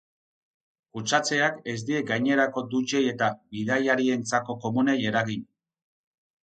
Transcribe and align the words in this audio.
Kutsatzeak 0.97 1.59
ez 1.75 1.75
die 1.91 2.01
gainerako 2.13 2.65
dutxei 2.73 3.05
eta 3.13 3.31
bidaiarientzako 3.57 4.61
komunei 4.67 5.01
eragin. 5.13 5.51